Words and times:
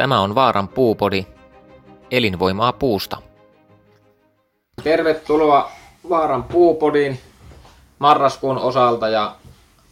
Tämä 0.00 0.20
on 0.20 0.34
Vaaran 0.34 0.68
puupodi, 0.68 1.26
elinvoimaa 2.10 2.72
puusta. 2.72 3.16
Tervetuloa 4.84 5.72
Vaaran 6.08 6.42
puupodiin 6.42 7.18
marraskuun 7.98 8.58
osalta 8.58 9.08
ja 9.08 9.34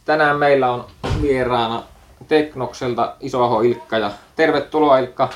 tänään 0.05 0.37
meillä 0.37 0.71
on 0.71 0.85
vieraana 1.21 1.83
Teknokselta 2.27 3.15
Isoaho 3.19 3.61
Ilkka 3.61 3.97
ja 3.97 4.11
tervetuloa 4.35 4.97
Ilkka 4.97 5.29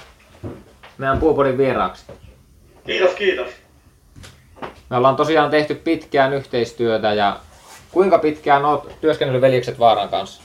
meidän 0.97 1.19
puupodin 1.19 1.57
vieraaksi. 1.57 2.05
Kiitos, 2.85 3.11
kiitos. 3.11 3.49
Me 4.89 4.97
ollaan 4.97 5.15
tosiaan 5.15 5.51
tehty 5.51 5.75
pitkään 5.75 6.33
yhteistyötä 6.33 7.13
ja 7.13 7.39
kuinka 7.91 8.19
pitkään 8.19 8.65
olet 8.65 9.01
työskennellyt 9.01 9.41
veljekset 9.41 9.79
Vaaran 9.79 10.09
kanssa? 10.09 10.41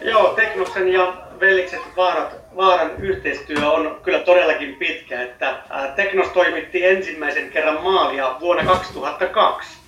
Joo, 0.00 0.34
Teknoksen 0.34 0.88
ja 0.92 1.14
veljekset 1.40 1.82
Vaarat, 1.96 2.41
Vaaran 2.56 2.96
yhteistyö 2.98 3.70
on 3.70 4.00
kyllä 4.02 4.18
todellakin 4.18 4.76
pitkä. 4.76 5.22
Että 5.22 5.56
Teknos 5.96 6.28
toimitti 6.28 6.86
ensimmäisen 6.86 7.50
kerran 7.50 7.82
maalia 7.82 8.36
vuonna 8.40 8.64
2002, 8.64 9.78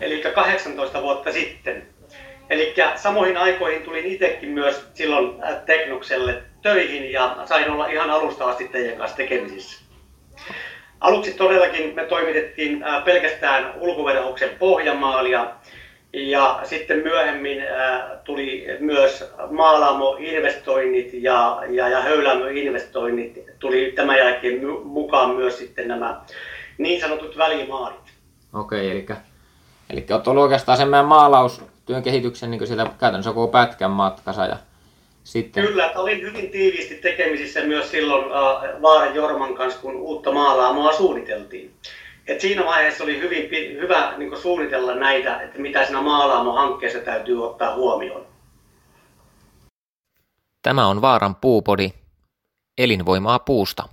eli 0.00 0.22
18 0.34 1.02
vuotta 1.02 1.32
sitten. 1.32 1.86
Eli 2.50 2.74
samoihin 2.94 3.36
aikoihin 3.36 3.82
tulin 3.82 4.06
itsekin 4.06 4.48
myös 4.50 4.88
silloin 4.94 5.42
Teknokselle 5.66 6.42
töihin 6.62 7.12
ja 7.12 7.36
sain 7.44 7.70
olla 7.70 7.86
ihan 7.86 8.10
alusta 8.10 8.48
asti 8.48 8.68
teidän 8.68 8.96
kanssa 8.96 9.16
tekemisissä. 9.16 9.86
Aluksi 11.00 11.32
todellakin 11.32 11.94
me 11.94 12.04
toimitettiin 12.04 12.84
pelkästään 13.04 13.72
ulkovedohuksen 13.76 14.50
pohjamaalia 14.58 15.46
ja 16.16 16.60
sitten 16.64 16.98
myöhemmin 16.98 17.62
tuli 18.24 18.66
myös 18.80 19.24
maalaamo-investoinnit 19.50 21.10
ja, 21.12 21.62
ja, 21.68 21.88
ja 21.88 22.00
höylämö-investoinnit. 22.00 23.44
Tuli 23.58 23.92
tämän 23.96 24.18
jälkeen 24.18 24.66
mukaan 24.84 25.36
myös 25.36 25.58
sitten 25.58 25.88
nämä 25.88 26.20
niin 26.78 27.00
sanotut 27.00 27.38
välimaalit. 27.38 28.12
Okei, 28.52 28.90
eli, 28.90 29.06
eli 29.90 30.06
olet 30.10 30.28
ollut 30.28 30.42
oikeastaan 30.42 30.78
sen 30.78 30.88
meidän 30.88 31.06
maalaustyön 31.06 32.02
kehityksen 32.02 32.50
niin 32.50 32.66
siellä 32.66 32.90
käytännössä 33.00 33.32
koko 33.32 33.48
pätkän 33.52 33.90
matkassa 33.90 34.46
ja 34.46 34.56
sitten... 35.24 35.66
Kyllä, 35.66 35.86
että 35.86 36.00
olin 36.00 36.22
hyvin 36.22 36.50
tiiviisti 36.50 36.94
tekemisissä 36.94 37.60
myös 37.60 37.90
silloin 37.90 38.24
uh, 38.24 38.82
Vaaran 38.82 39.14
Jorman 39.14 39.54
kanssa, 39.54 39.80
kun 39.80 39.96
uutta 39.96 40.32
maalaamoa 40.32 40.92
suunniteltiin. 40.92 41.70
Et 42.26 42.40
siinä 42.40 42.64
vaiheessa 42.64 43.04
oli 43.04 43.20
hyvin 43.20 43.50
hyvä 43.80 44.14
niin 44.16 44.36
suunnitella 44.36 44.94
näitä, 44.94 45.40
että 45.40 45.58
mitä 45.58 45.84
siinä 45.84 46.02
maalaamo-hankkeessa 46.02 46.98
täytyy 46.98 47.46
ottaa 47.46 47.74
huomioon. 47.74 48.26
Tämä 50.62 50.86
on 50.86 51.00
Vaaran 51.00 51.34
puupodi, 51.34 51.92
elinvoimaa 52.78 53.38
puusta. 53.38 53.88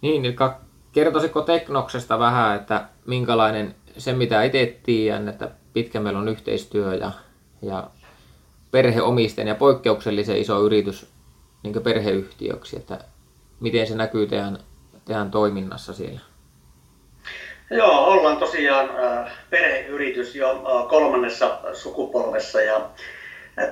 Niin, 0.00 0.24
Ilkka, 0.24 0.60
kertoisiko 0.92 1.42
Teknoksesta 1.42 2.18
vähän, 2.18 2.56
että 2.56 2.88
minkälainen 3.06 3.74
se 3.98 4.12
mitä 4.12 4.42
itse 4.42 4.78
tiedän, 4.82 5.28
että 5.28 5.50
pitkä 5.72 6.00
meillä 6.00 6.18
on 6.18 6.28
yhteistyö 6.28 6.94
ja 6.94 7.10
ja 7.62 7.90
perheomisten 8.70 9.48
ja 9.48 9.54
poikkeuksellisen 9.54 10.36
iso 10.36 10.62
yritys 10.66 11.06
niin 11.62 11.82
perheyhtiöksi, 11.82 12.76
että 12.76 13.04
miten 13.60 13.86
se 13.86 13.94
näkyy 13.94 14.26
teidän, 14.26 14.58
teidän 15.10 15.30
toiminnassa 15.30 15.92
siellä? 15.92 16.20
Joo, 17.70 18.04
ollaan 18.04 18.36
tosiaan 18.36 18.90
perheyritys 19.50 20.34
jo 20.34 20.62
kolmannessa 20.88 21.58
sukupolvessa 21.72 22.60
ja 22.62 22.90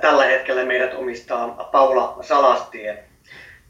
tällä 0.01 0.25
hetkellä 0.25 0.65
meidät 0.65 0.93
omistaa 0.93 1.69
Paula 1.71 2.17
Salastie. 2.21 3.03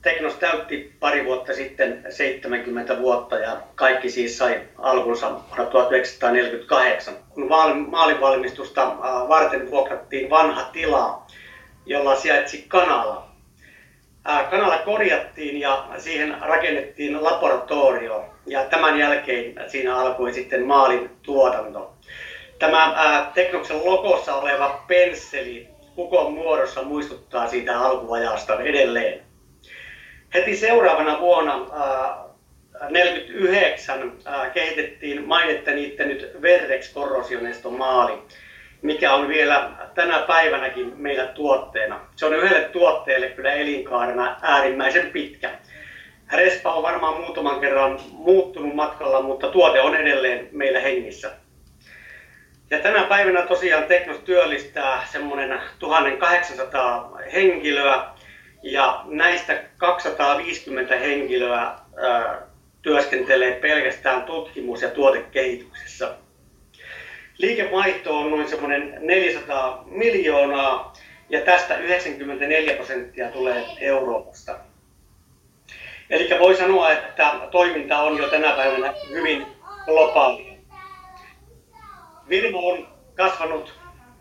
Teknos 0.01 0.33
täytti 0.33 0.95
pari 0.99 1.25
vuotta 1.25 1.53
sitten 1.53 2.05
70 2.09 2.97
vuotta 2.99 3.37
ja 3.37 3.57
kaikki 3.75 4.09
siis 4.09 4.37
sai 4.37 4.61
alkunsa 4.77 5.31
vuonna 5.31 5.65
1948, 5.65 7.13
kun 7.29 7.49
maalivalmistusta 7.89 8.95
varten 9.29 9.71
vuokrattiin 9.71 10.29
vanha 10.29 10.63
tila, 10.63 11.25
jolla 11.85 12.15
sijaitsi 12.15 12.65
kanala. 12.67 13.28
Kanala 14.23 14.77
korjattiin 14.77 15.61
ja 15.61 15.85
siihen 15.97 16.37
rakennettiin 16.41 17.23
laboratorio 17.23 18.25
ja 18.45 18.63
tämän 18.63 18.99
jälkeen 18.99 19.53
siinä 19.67 19.95
alkoi 19.95 20.33
sitten 20.33 20.65
maalin 20.65 21.09
tuotanto. 21.21 21.93
Tämä 22.59 22.93
Teknoksen 23.33 23.85
logossa 23.85 24.35
oleva 24.35 24.83
pensseli 24.87 25.67
kukon 25.95 26.31
muodossa 26.31 26.83
muistuttaa 26.83 27.47
siitä 27.47 27.79
alkuajasta 27.79 28.61
edelleen. 28.61 29.21
Heti 30.33 30.55
seuraavana 30.55 31.19
vuonna 31.19 31.53
1949 31.53 34.11
kehitettiin 34.53 35.27
mainetta 35.27 35.71
niiden 35.71 36.07
nyt 36.07 36.31
Verrex 36.41 36.93
korrosioneston 36.93 37.73
maali, 37.73 38.21
mikä 38.81 39.13
on 39.13 39.27
vielä 39.27 39.71
tänä 39.95 40.19
päivänäkin 40.19 40.93
meillä 40.95 41.25
tuotteena. 41.25 41.99
Se 42.15 42.25
on 42.25 42.33
yhdelle 42.33 42.69
tuotteelle 42.69 43.27
kyllä 43.29 43.53
elinkaarena 43.53 44.35
äärimmäisen 44.41 45.11
pitkä. 45.11 45.51
Respa 46.31 46.73
on 46.73 46.83
varmaan 46.83 47.17
muutaman 47.17 47.59
kerran 47.59 47.99
muuttunut 48.11 48.75
matkalla, 48.75 49.21
mutta 49.21 49.47
tuote 49.47 49.81
on 49.81 49.95
edelleen 49.95 50.49
meillä 50.51 50.79
hengissä. 50.79 51.31
Ja 52.69 52.79
tänä 52.79 53.03
päivänä 53.03 53.41
tosiaan 53.41 53.83
Teknos 53.83 54.17
työllistää 54.17 55.05
semmoinen 55.11 55.59
1800 55.79 57.17
henkilöä 57.33 58.05
ja 58.63 59.03
näistä 59.05 59.63
250 59.77 60.95
henkilöä 60.95 61.75
työskentelee 62.81 63.51
pelkästään 63.51 64.23
tutkimus- 64.23 64.81
ja 64.81 64.89
tuotekehityksessä. 64.89 66.15
Liikevaihto 67.39 68.19
on 68.19 68.31
noin 68.31 68.49
semmoinen 68.49 68.97
400 68.99 69.83
miljoonaa 69.87 70.93
ja 71.29 71.41
tästä 71.41 71.77
94 71.77 72.75
prosenttia 72.75 73.31
tulee 73.31 73.65
Euroopasta. 73.79 74.59
Eli 76.09 76.39
voi 76.39 76.55
sanoa, 76.55 76.91
että 76.91 77.33
toiminta 77.51 77.99
on 78.01 78.17
jo 78.17 78.29
tänä 78.29 78.51
päivänä 78.51 78.93
hyvin 79.09 79.45
globaalia. 79.85 80.53
Firma 82.29 82.59
on 82.59 82.87
kasvanut 83.15 83.73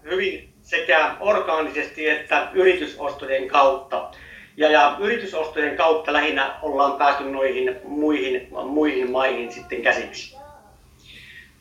hyvin 0.05 0.53
sekä 0.63 1.17
orgaanisesti 1.21 2.09
että 2.09 2.49
yritysostojen 2.53 3.49
kautta. 3.49 4.11
Ja, 4.57 4.71
ja 4.71 4.97
yritysostojen 5.01 5.77
kautta 5.77 6.13
lähinnä 6.13 6.59
ollaan 6.63 6.99
päästy 6.99 7.25
noihin 7.25 7.77
muihin, 7.85 8.49
muihin 8.65 9.11
maihin 9.11 9.53
sitten 9.53 9.83
käsiksi. 9.83 10.37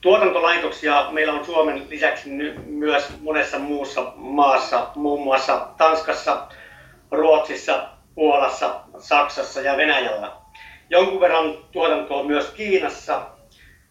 Tuotantolaitoksia 0.02 1.08
meillä 1.12 1.34
on 1.34 1.46
Suomen 1.46 1.90
lisäksi 1.90 2.30
myös 2.66 3.22
monessa 3.22 3.60
muussa 3.60 4.14
maassa, 4.16 4.88
muun 4.96 5.24
muassa 5.24 5.68
Tanskassa, 5.78 6.48
Ruotsissa, 7.12 7.90
Puolassa, 8.16 8.80
Saksassa 8.98 9.62
ja 9.62 9.78
Venäjällä. 9.78 10.32
Jonkun 10.90 11.22
verran 11.22 11.58
tuotantoa 11.72 12.24
myös 12.24 12.50
Kiinassa, 12.50 13.22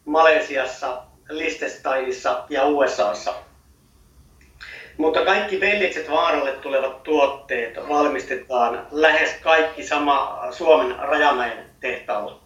Malesiassa, 0.05 1.03
Liechtensteinissa 1.31 2.45
ja 2.51 2.65
USAssa. 2.65 3.35
Mutta 4.97 5.25
kaikki 5.25 5.61
veljekset 5.61 6.11
vaaralle 6.11 6.53
tulevat 6.53 7.03
tuotteet 7.03 7.89
valmistetaan 7.89 8.87
lähes 8.91 9.41
kaikki 9.43 9.83
sama 9.83 10.39
Suomen 10.51 10.97
Rajamäen 10.99 11.71
tehtaalla. 11.81 12.41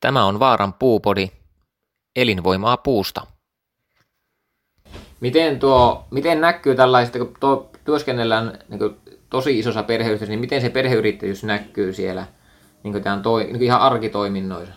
Tämä 0.00 0.24
on 0.24 0.40
Vaaran 0.40 0.74
puupodi, 0.74 1.28
elinvoimaa 2.16 2.76
puusta. 2.76 3.26
Miten, 5.20 5.58
tuo, 5.58 6.06
miten 6.10 6.40
näkyy 6.40 6.74
tällaista, 6.74 7.18
kun 7.18 7.34
tuo, 7.40 7.70
työskennellään 7.84 8.58
niin 8.68 8.78
kuin, 8.78 8.96
tosi 9.30 9.58
isossa 9.58 9.82
perheyhteisössä, 9.82 10.30
niin 10.30 10.40
miten 10.40 10.60
se 10.60 10.70
perheyrittäjyys 10.70 11.44
näkyy 11.44 11.92
siellä 11.92 12.26
niin 12.82 12.92
kuin, 12.92 13.22
toi, 13.22 13.44
niin 13.44 13.52
kuin 13.52 13.62
ihan 13.62 13.80
arkitoiminnoissa? 13.80 14.74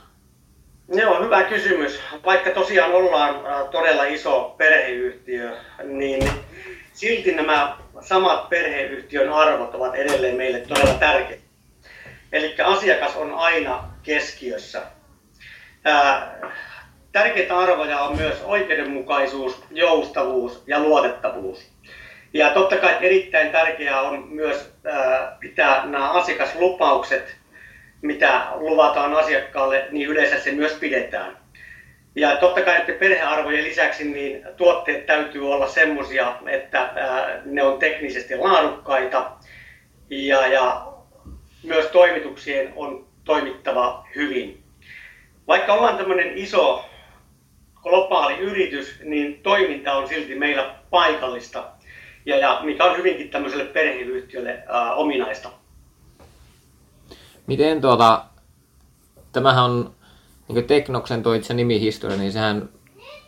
Joo, 0.93 1.23
hyvä 1.23 1.43
kysymys. 1.43 1.99
Vaikka 2.25 2.49
tosiaan 2.51 2.91
ollaan 2.91 3.35
todella 3.71 4.03
iso 4.03 4.55
perheyhtiö, 4.57 5.57
niin 5.83 6.29
silti 6.93 7.31
nämä 7.31 7.77
samat 8.01 8.49
perheyhtiön 8.49 9.29
arvot 9.33 9.75
ovat 9.75 9.95
edelleen 9.95 10.35
meille 10.35 10.59
todella 10.59 10.93
tärkeitä. 10.93 11.43
Eli 12.31 12.55
asiakas 12.63 13.15
on 13.15 13.33
aina 13.33 13.83
keskiössä. 14.03 14.81
Tärkeitä 17.17 17.57
arvoja 17.57 17.99
on 17.99 18.17
myös 18.17 18.41
oikeudenmukaisuus, 18.45 19.63
joustavuus 19.71 20.63
ja 20.67 20.79
luotettavuus. 20.79 21.71
Ja 22.33 22.49
totta 22.49 22.77
kai 22.77 22.97
erittäin 23.01 23.51
tärkeää 23.51 24.01
on 24.01 24.27
myös 24.29 24.73
pitää 25.39 25.85
nämä 25.85 26.11
asiakaslupaukset 26.11 27.37
mitä 28.01 28.47
luvataan 28.55 29.13
asiakkaalle, 29.13 29.87
niin 29.91 30.09
yleensä 30.09 30.39
se 30.39 30.51
myös 30.51 30.73
pidetään. 30.73 31.37
Ja 32.15 32.35
totta 32.35 32.61
kai 32.61 32.77
että 32.77 32.93
perhearvojen 32.93 33.63
lisäksi 33.63 34.03
niin 34.03 34.43
tuotteet 34.57 35.05
täytyy 35.05 35.53
olla 35.53 35.67
semmoisia, 35.67 36.35
että 36.47 36.89
ne 37.45 37.63
on 37.63 37.79
teknisesti 37.79 38.35
laadukkaita 38.35 39.31
ja, 40.09 40.47
ja 40.47 40.87
myös 41.63 41.85
toimituksien 41.85 42.73
on 42.75 43.07
toimittava 43.23 44.07
hyvin. 44.15 44.63
Vaikka 45.47 45.73
ollaan 45.73 45.97
tämmöinen 45.97 46.37
iso 46.37 46.86
globaali 47.87 48.37
yritys, 48.37 48.99
niin 49.03 49.39
toiminta 49.43 49.93
on 49.93 50.07
silti 50.07 50.35
meillä 50.35 50.75
paikallista, 50.89 51.63
ja, 52.25 52.37
ja 52.37 52.59
mikä 52.63 52.85
on 52.85 52.97
hyvinkin 52.97 53.29
tämmöiselle 53.29 53.65
perheyhtiölle 53.65 54.63
ää, 54.67 54.93
ominaista. 54.93 55.49
Miten 57.47 57.81
tuota, 57.81 58.23
tämähän 59.31 59.63
on 59.63 59.93
niin 60.47 60.67
Teknoksen 60.67 61.23
toi 61.23 61.37
itse 61.37 61.53
nimihistoria, 61.53 62.17
niin 62.17 62.31
sehän, 62.31 62.69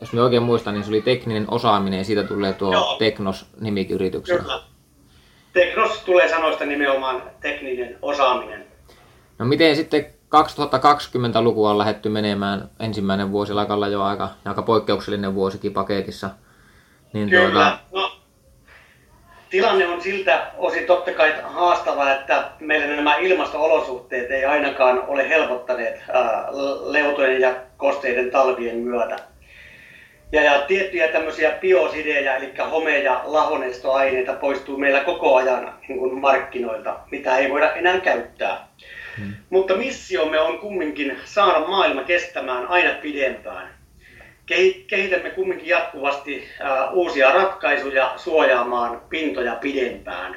jos 0.02 0.14
me 0.14 0.22
oikein 0.22 0.44
muistan, 0.44 0.74
niin 0.74 0.84
se 0.84 0.90
oli 0.90 1.02
tekninen 1.02 1.46
osaaminen 1.52 1.98
ja 1.98 2.04
siitä 2.04 2.24
tulee 2.24 2.54
tuo 2.54 2.74
Joo. 2.74 2.96
Teknos 3.00 3.46
nimikiyrityksellä. 3.60 4.42
Kyllä. 4.42 4.62
Teknos 5.54 6.00
tulee 6.00 6.30
sanoista 6.30 6.66
nimenomaan 6.66 7.24
tekninen 7.42 7.98
osaaminen. 8.02 8.66
No 9.40 9.46
miten 9.46 9.76
sitten 9.76 10.06
2020-lukua 10.36 11.70
on 11.70 11.78
lähetty 11.78 12.10
menemään 12.10 12.70
ensimmäinen 12.80 13.32
vuosi 13.32 13.54
lakalla 13.54 13.88
jo 13.88 14.04
aika, 14.04 14.30
aika 14.46 14.62
poikkeuksellinen 14.62 15.36
vuosikin 15.36 15.74
paketissa. 15.74 16.30
Niin 17.14 17.30
Kyllä. 17.30 17.50
Tuota... 17.52 17.80
No, 17.92 18.12
tilanne 19.50 19.88
on 19.88 20.02
siltä 20.02 20.52
osin 20.58 20.86
totta 20.86 21.12
kai 21.12 21.34
haastava, 21.44 22.12
että 22.12 22.52
meillä 22.60 22.96
nämä 22.96 23.16
ilmasto-olosuhteet 23.16 24.32
ei 24.32 24.46
ainakaan 24.46 25.04
ole 25.08 25.30
helpottaneet 25.30 26.04
ää, 26.14 26.48
leutojen 26.84 27.42
ja 27.42 27.56
kosteiden 27.78 28.32
talvien 28.32 28.78
myötä. 28.78 29.16
Ja, 30.32 30.44
ja 30.44 30.62
tiettyjä 30.62 31.08
tämmöisiä 31.08 31.52
biosidejä, 31.52 32.36
eli 32.36 32.54
home- 32.72 33.04
ja 33.04 33.22
lahonestoaineita 33.26 34.34
poistuu 34.34 34.78
meillä 34.78 35.00
koko 35.00 35.36
ajan 35.36 35.74
niin 35.88 36.00
kuin 36.00 36.22
markkinoilta, 36.22 37.00
mitä 37.12 37.38
ei 37.38 37.50
voida 37.50 37.74
enää 37.74 38.00
käyttää. 38.00 38.68
Hmm. 39.18 39.34
Mutta 39.50 39.76
missiomme 39.76 40.40
on 40.40 40.60
kumminkin 40.60 41.18
saada 41.26 41.68
maailma 41.68 42.04
kestämään 42.04 42.68
aina 42.68 42.94
pidempään. 43.02 43.70
Kehitämme 44.88 45.30
kumminkin 45.30 45.68
jatkuvasti 45.68 46.44
uusia 46.94 47.32
ratkaisuja 47.32 48.14
suojaamaan 48.18 49.02
pintoja 49.10 49.56
pidempään. 49.56 50.36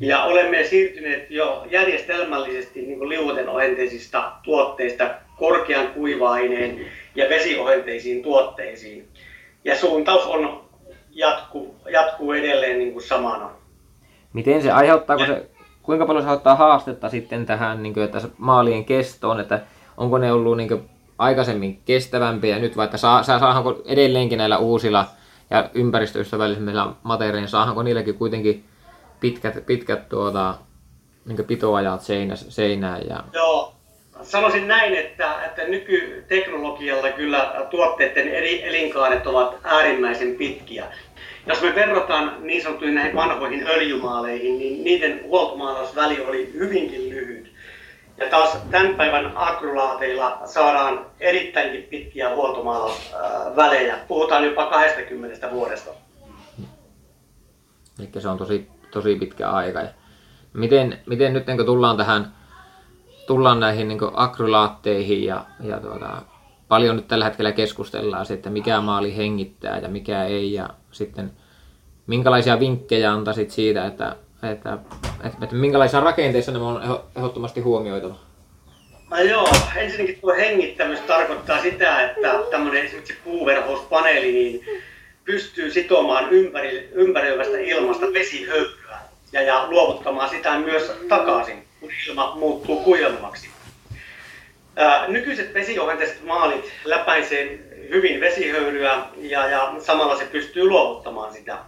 Ja 0.00 0.24
olemme 0.24 0.64
siirtyneet 0.64 1.30
jo 1.30 1.66
järjestelmällisesti 1.70 2.82
niin 2.82 3.08
liuotenohenteisista 3.08 4.32
tuotteista 4.42 5.10
korkean 5.36 5.88
kuiva-aineen 5.88 6.86
ja 7.14 7.28
vesiohenteisiin 7.28 8.22
tuotteisiin. 8.22 9.08
Ja 9.64 9.76
suuntaus 9.76 10.26
on 10.26 10.64
jatku, 11.10 11.76
jatkuu 11.90 12.32
edelleen 12.32 12.78
niin 12.78 12.92
kuin 12.92 13.02
samana. 13.02 13.50
Miten 14.32 14.62
se, 14.62 14.70
aiheuttaako 14.70 15.26
se, 15.26 15.46
kuinka 15.84 16.06
paljon 16.06 16.24
se 16.24 16.30
ottaa 16.30 16.56
haastetta 16.56 17.08
sitten 17.08 17.46
tähän 17.46 17.82
niin 17.82 17.94
kuin, 17.94 18.04
että 18.04 18.20
maalien 18.38 18.84
kestoon, 18.84 19.40
että 19.40 19.60
onko 19.96 20.18
ne 20.18 20.32
ollut 20.32 20.56
niin 20.56 20.68
kuin, 20.68 20.90
aikaisemmin 21.18 21.82
kestävämpiä 21.84 22.58
nyt 22.58 22.76
vaikka 22.76 22.96
saa, 22.96 23.22
saadaanko 23.22 23.82
edelleenkin 23.84 24.38
näillä 24.38 24.58
uusilla 24.58 25.06
ja 25.50 25.70
ympäristöystävällisillä 25.74 26.92
materiaaleilla, 27.02 27.48
saadaanko 27.48 27.82
niilläkin 27.82 28.14
kuitenkin 28.14 28.64
pitkät, 29.20 29.66
pitkät 29.66 30.08
tuota, 30.08 30.54
niin 31.24 31.44
pitoajat 31.44 32.00
seinä, 32.00 32.36
seinään? 32.36 33.02
Ja... 33.08 33.24
Joo, 33.32 33.74
sanoisin 34.22 34.68
näin, 34.68 34.94
että, 34.94 35.44
että 35.44 35.64
nykyteknologialla 35.64 37.10
kyllä 37.10 37.66
tuotteiden 37.70 38.28
eri 38.28 38.68
elinkaaret 38.68 39.26
ovat 39.26 39.56
äärimmäisen 39.64 40.34
pitkiä. 40.34 40.84
Jos 41.46 41.62
me 41.62 41.74
verrataan 41.74 42.36
niin 42.40 42.62
sanottuihin 42.62 42.94
näihin 42.94 43.16
vanhoihin 43.16 43.66
öljymaaleihin, 43.66 44.58
niin 44.58 44.84
niiden 44.84 45.20
huoltomaalausväli 45.24 46.20
oli 46.20 46.52
hyvinkin 46.52 47.10
lyhyt. 47.10 47.52
Ja 48.18 48.30
taas 48.30 48.58
tämän 48.70 48.94
päivän 48.94 49.32
akrolaateilla 49.34 50.38
saadaan 50.44 51.06
erittäinkin 51.20 51.82
pitkiä 51.82 52.34
huoltomaalausvälejä. 52.34 53.98
Puhutaan 54.08 54.44
jopa 54.44 54.66
20 54.66 55.50
vuodesta. 55.50 55.90
Eli 57.98 58.08
se 58.18 58.28
on 58.28 58.38
tosi, 58.38 58.68
tosi 58.90 59.14
pitkä 59.14 59.50
aika. 59.50 59.80
Miten, 60.52 60.98
miten 61.06 61.32
nyt 61.32 61.46
niin 61.46 61.66
tullaan 61.66 61.96
tähän 61.96 62.32
tullaan 63.26 63.60
näihin 63.60 63.88
niin 63.88 64.00
akrylaatteihin 64.14 65.24
ja, 65.24 65.44
ja 65.60 65.80
tuota, 65.80 66.22
paljon 66.74 66.96
nyt 66.96 67.08
tällä 67.08 67.24
hetkellä 67.24 67.52
keskustellaan 67.52 68.26
siitä, 68.26 68.50
mikä 68.50 68.80
maali 68.80 69.16
hengittää 69.16 69.78
ja 69.78 69.88
mikä 69.88 70.24
ei 70.24 70.52
ja 70.52 70.70
sitten 70.90 71.30
minkälaisia 72.06 72.60
vinkkejä 72.60 73.12
antaisit 73.12 73.50
siitä, 73.50 73.86
että, 73.86 74.16
että, 74.52 74.78
että, 75.24 75.38
että 75.42 75.56
minkälaisia 75.56 76.00
rakenteissa 76.00 76.52
ne 76.52 76.58
on 76.58 77.00
ehdottomasti 77.16 77.60
huomioitava? 77.60 78.14
No 79.10 79.18
joo, 79.18 79.48
ensinnäkin 79.76 80.18
tuo 80.20 80.34
hengittämys 80.34 81.00
tarkoittaa 81.00 81.62
sitä, 81.62 82.10
että 82.10 82.34
tämmöinen 82.50 82.84
esimerkiksi 82.84 83.18
puuverhouspaneeli 83.24 84.32
niin 84.32 84.66
pystyy 85.24 85.70
sitomaan 85.70 86.30
ympäri, 86.30 86.88
ympäröivästä 86.92 87.58
ilmasta 87.58 88.06
vesihöyryä 88.12 88.98
ja, 89.32 89.42
ja 89.42 89.66
luovuttamaan 89.68 90.28
sitä 90.28 90.58
myös 90.58 90.92
takaisin 91.08 91.64
kun 91.80 91.90
ilma 92.08 92.36
muuttuu 92.36 92.80
kuivemmaksi. 92.80 93.53
Nykyiset 95.08 95.54
vesiohenteiset 95.54 96.24
maalit 96.24 96.72
läpäisee 96.84 97.58
hyvin 97.90 98.20
vesihöyryä 98.20 99.02
ja, 99.16 99.48
ja 99.48 99.74
samalla 99.78 100.18
se 100.18 100.24
pystyy 100.24 100.68
luovuttamaan 100.68 101.32
sitä. 101.32 101.58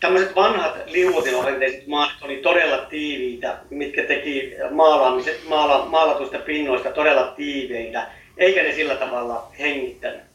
Tämmöiset 0.00 0.34
vanhat 0.34 0.76
liuotilohenteiset 0.86 1.86
maalit 1.86 2.22
oli 2.22 2.36
todella 2.36 2.78
tiiviitä, 2.78 3.58
mitkä 3.70 4.02
teki 4.02 4.54
maala, 4.70 5.86
maalatuista 5.86 6.38
pinnoista 6.38 6.90
todella 6.90 7.32
tiiveitä, 7.36 8.06
eikä 8.38 8.62
ne 8.62 8.72
sillä 8.72 8.94
tavalla 8.94 9.48
hengittänyt. 9.58 10.32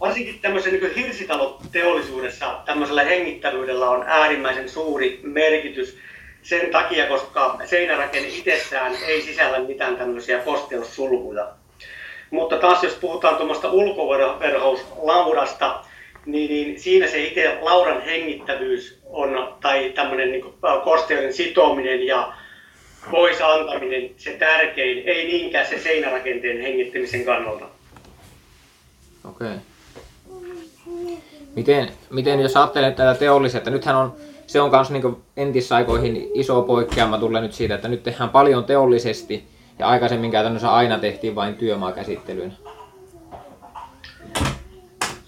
Varsinkin 0.00 0.38
tämmöisen 0.42 0.72
niin 0.72 0.94
hirsitaloteollisuudessa 0.94 2.60
tämmöisellä 2.66 3.02
hengittävyydellä 3.02 3.90
on 3.90 4.04
äärimmäisen 4.06 4.68
suuri 4.68 5.20
merkitys, 5.22 5.98
sen 6.44 6.70
takia, 6.70 7.06
koska 7.06 7.58
seinärakenne 7.64 8.28
itsessään 8.28 8.92
ei 9.06 9.22
sisällä 9.22 9.58
mitään 9.58 9.96
tämmöisiä 9.96 10.38
kosteussulkuja. 10.38 11.48
Mutta 12.30 12.58
taas 12.58 12.82
jos 12.82 12.94
puhutaan 12.94 13.36
tuommoista 13.36 13.70
ulkoverhouslaudasta, 13.70 15.84
niin, 16.26 16.50
niin 16.50 16.80
siinä 16.80 17.06
se 17.06 17.18
itse 17.18 17.58
laudan 17.60 18.02
hengittävyys 18.02 18.98
on, 19.04 19.54
tai 19.60 19.92
tämmöinen 19.94 20.32
niin 20.32 20.44
kosteuden 20.84 21.34
sitominen 21.34 22.06
ja 22.06 22.32
pois 23.10 23.40
antaminen 23.40 24.10
se 24.16 24.30
tärkein, 24.30 25.08
ei 25.08 25.26
niinkään 25.26 25.66
se 25.66 25.78
seinärakenteen 25.78 26.60
hengittämisen 26.60 27.24
kannalta. 27.24 27.64
Okei. 29.24 29.48
Okay. 29.48 29.58
Miten, 31.54 31.92
miten 32.10 32.40
jos 32.40 32.56
ajattelee 32.56 32.90
tätä 32.90 33.14
teollista, 33.14 33.58
että 33.58 33.70
nythän 33.70 33.96
on 33.96 34.16
se 34.46 34.60
on 34.60 34.70
myös 34.70 34.90
niin 34.90 35.16
entisaikoihin 35.36 36.30
iso 36.34 36.62
poikkeama 36.62 37.18
tulee 37.18 37.42
nyt 37.42 37.52
siitä, 37.52 37.74
että 37.74 37.88
nyt 37.88 38.02
tehdään 38.02 38.30
paljon 38.30 38.64
teollisesti 38.64 39.48
ja 39.78 39.88
aikaisemmin 39.88 40.30
käytännössä 40.30 40.74
aina 40.74 40.98
tehtiin 40.98 41.34
vain 41.34 41.54
työmaakäsittelyyn. 41.54 42.52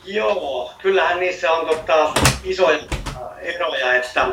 Joo, 0.04 0.70
kyllähän 0.82 1.20
niissä 1.20 1.52
on 1.52 1.66
tota, 1.66 2.12
isoja 2.44 2.78
eroja, 3.40 3.94
että 3.94 4.26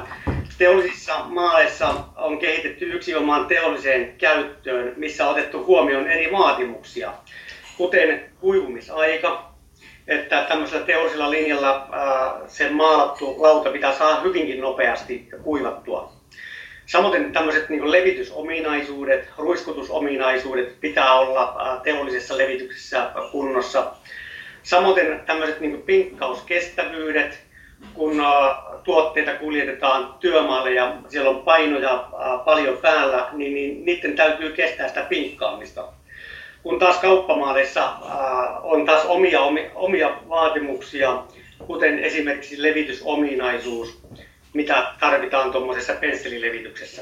teollisissa 0.58 1.14
maaleissa 1.26 1.94
on 2.16 2.40
kehitetty 2.40 2.86
yksinomaan 2.86 3.46
teolliseen 3.46 4.14
käyttöön, 4.18 4.94
missä 4.98 5.26
on 5.26 5.32
otettu 5.32 5.66
huomioon 5.66 6.08
eri 6.08 6.32
vaatimuksia, 6.32 7.14
kuten 7.78 8.30
kuivumisaika, 8.40 9.53
että 10.08 10.46
tämmöisellä 10.48 10.86
teollisella 10.86 11.32
linjalla 11.32 11.88
se 12.48 12.70
maalattu 12.70 13.36
lauta 13.42 13.70
pitää 13.70 13.94
saada 13.94 14.22
hyvinkin 14.22 14.62
nopeasti 14.62 15.30
kuivattua. 15.44 16.12
Samoin 16.86 17.34
tämmöiset 17.34 17.70
niin 17.70 17.92
levitysominaisuudet, 17.92 19.30
ruiskutusominaisuudet 19.38 20.80
pitää 20.80 21.14
olla 21.14 21.80
teollisessa 21.84 22.38
levityksessä 22.38 23.12
kunnossa. 23.32 23.92
Samoin 24.64 25.20
tämmöiset 25.26 25.60
niin 25.60 25.82
pinkkauskestävyydet, 25.82 27.44
kun 27.94 28.24
tuotteita 28.84 29.34
kuljetetaan 29.34 30.16
työmaalle 30.20 30.74
ja 30.74 30.96
siellä 31.08 31.30
on 31.30 31.44
painoja 31.44 32.08
paljon 32.46 32.78
päällä, 32.78 33.28
niin, 33.32 33.54
niin 33.54 33.86
niiden 33.86 34.16
täytyy 34.16 34.52
kestää 34.52 34.88
sitä 34.88 35.06
pinkkaamista 35.10 35.84
kun 36.64 36.80
taas 36.80 36.98
kauppamaaleissa 36.98 37.86
äh, 37.86 38.66
on 38.66 38.86
taas 38.86 39.06
omia, 39.06 39.42
omia 39.76 40.18
vaatimuksia, 40.30 41.24
kuten 41.68 42.00
esimerkiksi 42.00 42.62
levitysominaisuus, 42.62 44.02
mitä 44.54 44.94
tarvitaan 45.00 45.52
tuommoisessa 45.52 45.94
pensselilevityksessä. 45.94 47.02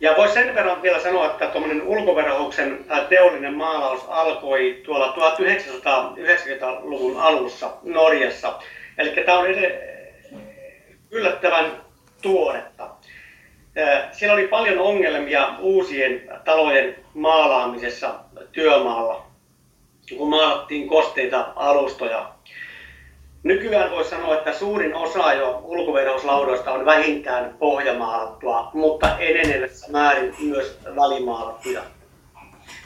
Ja 0.00 0.14
voisi 0.16 0.34
sen 0.34 0.54
verran 0.54 0.82
vielä 0.82 1.00
sanoa, 1.00 1.26
että 1.26 1.46
tuommoinen 1.46 1.82
ulkoverhouksen 1.82 2.84
äh, 2.90 3.08
teollinen 3.08 3.54
maalaus 3.54 4.04
alkoi 4.08 4.80
tuolla 4.84 5.14
1990-luvun 5.16 7.20
alussa 7.20 7.72
Norjassa. 7.82 8.58
Eli 8.98 9.10
tämä 9.10 9.38
on 9.38 9.46
yllättävän 11.10 11.82
tuoretta. 12.22 12.90
Siellä 14.12 14.34
oli 14.34 14.48
paljon 14.48 14.78
ongelmia 14.78 15.54
uusien 15.58 16.30
talojen 16.44 16.96
maalaamisessa 17.14 18.14
työmaalla, 18.52 19.26
kun 20.18 20.30
maalattiin 20.30 20.88
kosteita 20.88 21.52
alustoja. 21.56 22.32
Nykyään 23.42 23.90
voi 23.90 24.04
sanoa, 24.04 24.34
että 24.34 24.52
suurin 24.52 24.94
osa 24.94 25.32
jo 25.34 25.60
ulkoverhouslaudoista 25.64 26.72
on 26.72 26.84
vähintään 26.84 27.56
pohjamaalattua, 27.58 28.70
mutta 28.74 29.18
enenevässä 29.18 29.92
määrin 29.92 30.34
myös 30.40 30.78
välimaalattuja. 30.84 31.82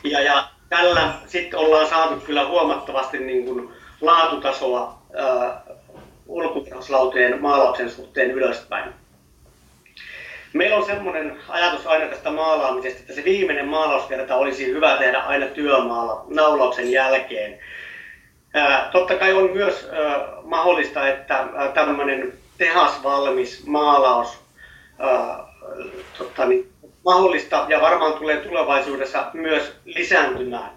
Ja, 0.05 0.21
ja 0.21 0.49
tällä 0.69 1.13
sitten 1.27 1.59
ollaan 1.59 1.87
saatu 1.87 2.21
kyllä 2.27 2.49
huomattavasti 2.49 3.19
niin 3.19 3.45
kuin 3.45 3.69
laatutasoa 4.01 4.99
ulkoverhouslautojen 6.27 7.43
maalauksen 7.43 7.91
suhteen 7.91 8.31
ylöspäin. 8.31 8.93
Meillä 10.57 10.77
on 10.77 10.87
semmoinen 10.87 11.37
ajatus 11.49 11.87
aina 11.87 12.07
tästä 12.07 12.31
maalaamisesta, 12.31 13.01
että 13.01 13.13
se 13.13 13.25
viimeinen 13.25 13.69
maalauskerta 13.69 14.37
olisi 14.37 14.67
hyvä 14.67 14.97
tehdä 14.97 15.19
aina 15.19 15.47
työmaalla 15.47 16.25
naulauksen 16.29 16.91
jälkeen. 16.93 17.59
Totta 18.93 19.15
kai 19.15 19.33
on 19.33 19.51
myös 19.51 19.89
mahdollista, 20.43 21.09
että 21.09 21.45
tämmöinen 21.75 22.33
tehasvalmis 22.59 23.67
maalaus 23.67 24.39
totta, 26.19 26.47
niin, 26.47 26.73
mahdollista 27.05 27.67
ja 27.69 27.81
varmaan 27.81 28.13
tulee 28.13 28.37
tulevaisuudessa 28.37 29.31
myös 29.33 29.73
lisääntymään. 29.85 30.71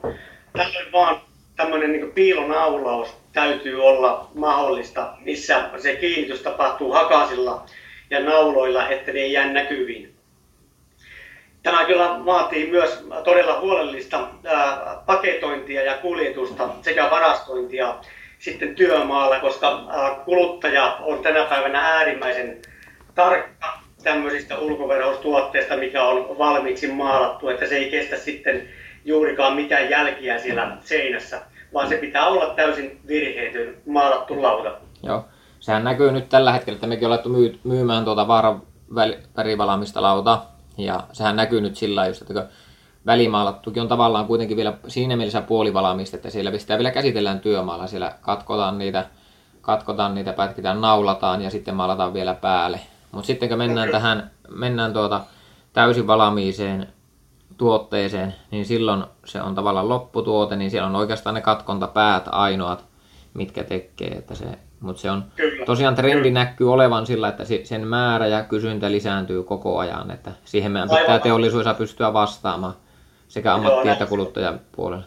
Tällöin 0.54 0.92
vaan 0.92 1.22
tämmöinen 1.56 1.92
niin 1.92 2.12
piilonaulaus 2.12 3.14
täytyy 3.34 3.84
olla 3.84 4.28
mahdollista, 4.34 5.14
missä 5.20 5.70
se 5.78 5.96
kiinnitys 5.96 6.42
tapahtuu 6.42 6.94
hakasilla 6.94 7.66
ja 8.10 8.20
nauloilla, 8.20 8.90
että 8.90 9.12
ne 9.12 9.20
ei 9.20 9.34
jää 9.34 9.54
näkyviin. 9.54 10.16
Tämä 11.64 11.86
kyllä 11.86 12.26
vaatii 12.26 12.72
myös 12.72 13.06
todella 13.24 13.60
huolellista 13.60 14.28
paketointia 15.06 15.84
ja 15.84 15.98
kuljetusta 15.98 16.70
sekä 16.82 17.10
varastointia 17.12 17.96
sitten 18.40 18.76
työmaalla, 18.76 19.40
koska 19.40 19.86
kuluttaja 20.26 20.98
on 21.02 21.20
tänä 21.20 21.46
päivänä 21.46 21.80
äärimmäisen 21.80 22.62
tarkka 23.16 23.80
tämmöisistä 24.04 24.58
ulkoverhoustuotteista, 24.58 25.78
mikä 25.78 26.04
on 26.04 26.38
valmiiksi 26.38 26.88
maalattu, 26.88 27.50
että 27.50 27.66
se 27.68 27.76
ei 27.76 27.92
kestä 27.92 28.18
sitten 28.18 28.70
juurikaan 29.06 29.56
mitään 29.56 29.90
jälkiä 29.90 30.40
siellä 30.40 30.78
seinässä, 30.82 31.42
vaan 31.74 31.90
se 31.90 31.98
pitää 31.98 32.28
olla 32.28 32.54
täysin 32.56 33.00
virheetön 33.08 33.78
maalattu 33.86 34.42
lauta. 34.42 34.78
Joo. 35.04 35.24
Sehän 35.60 35.84
näkyy 35.84 36.12
nyt 36.12 36.30
tällä 36.30 36.52
hetkellä, 36.52 36.76
että 36.76 36.88
mekin 36.88 37.08
ollaan 37.08 37.22
myymään 37.64 38.06
tuota 38.06 38.28
vaaran 38.28 38.62
värivalaamista 39.38 40.02
lautaa. 40.02 40.56
Ja 40.78 41.04
sehän 41.14 41.36
näkyy 41.36 41.62
nyt 41.62 41.76
sillä 41.76 42.08
just, 42.08 42.22
että 42.22 42.48
välimaalattukin 43.06 43.82
on 43.82 43.88
tavallaan 43.88 44.28
kuitenkin 44.28 44.58
vielä 44.58 44.74
siinä 44.88 45.16
mielessä 45.16 45.42
puolivalaamista, 45.42 46.18
että 46.18 46.30
siellä 46.30 46.58
sitä 46.58 46.78
vielä 46.78 46.92
käsitellään 46.92 47.40
työmaalla. 47.40 47.88
Siellä 47.88 48.14
katkotaan 48.22 48.78
niitä, 48.78 49.06
katkotaan 49.62 50.16
niitä, 50.16 50.34
pätkitään, 50.34 50.82
naulataan 50.82 51.42
ja 51.42 51.50
sitten 51.50 51.76
maalataan 51.76 52.14
vielä 52.14 52.34
päälle. 52.34 52.80
Mutta 53.12 53.28
sitten 53.28 53.50
kun 53.50 53.58
mennään 53.58 53.90
tähän, 53.90 54.32
mennään 54.50 54.94
tuota 54.94 55.22
täysin 55.74 56.08
valamiiseen 56.08 56.88
tuotteeseen, 57.58 58.36
niin 58.52 58.66
silloin 58.66 59.04
se 59.26 59.42
on 59.42 59.56
tavallaan 59.56 59.90
lopputuote, 59.90 60.56
niin 60.56 60.72
siellä 60.72 60.88
on 60.88 60.96
oikeastaan 60.96 61.34
ne 61.34 61.42
katkontapäät 61.42 62.24
ainoat, 62.32 62.86
mitkä 63.34 63.64
tekee, 63.64 64.08
että 64.08 64.36
se 64.36 64.60
mutta 64.80 65.02
se 65.02 65.12
on 65.12 65.24
Kyllä. 65.36 65.66
tosiaan 65.66 65.96
trendi 65.96 66.30
Kyllä. 66.30 66.44
näkyy 66.46 66.74
olevan 66.74 67.06
sillä, 67.06 67.28
että 67.28 67.44
sen 67.64 67.88
määrä 67.88 68.28
ja 68.28 68.44
kysyntä 68.44 68.92
lisääntyy 68.92 69.44
koko 69.44 69.78
ajan. 69.78 70.12
Että 70.12 70.32
siihen 70.46 70.72
meidän 70.72 70.90
pitää 70.90 71.04
Aivan. 71.04 71.22
teollisuudessa 71.22 71.74
pystyä 71.74 72.14
vastaamaan 72.14 72.74
sekä 73.28 73.54
ammatti- 73.54 73.88
Joo, 73.88 73.94
että 73.94 74.06
kuluttajapuolella. 74.06 75.04